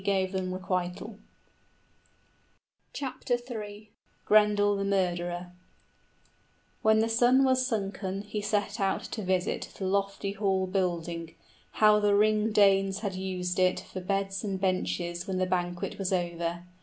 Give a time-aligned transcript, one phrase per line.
[0.03, 0.97] {Grendel attacks
[3.27, 4.55] the sleeping
[5.15, 5.45] heroes}
[6.81, 11.35] When the sun was sunken, he set out to visit The lofty hall building,
[11.73, 16.11] how the Ring Danes had used it For beds and benches when the banquet was
[16.11, 16.63] over.